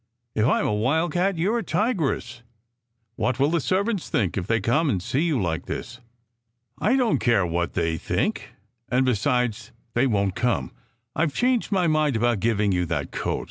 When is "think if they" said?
4.09-4.59